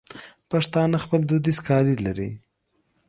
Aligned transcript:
پښتانه 0.51 0.97
خپل 1.03 1.21
دودیز 1.29 1.57
کالي 1.67 1.95
لري. 2.05 2.31